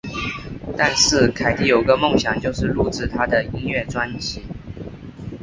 [0.75, 4.41] 但是凯蒂有个梦想就是录制她的音乐专辑。